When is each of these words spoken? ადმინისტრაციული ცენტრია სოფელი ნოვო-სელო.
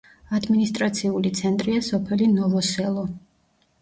ადმინისტრაციული 0.37 1.31
ცენტრია 1.41 1.83
სოფელი 1.91 2.31
ნოვო-სელო. 2.33 3.09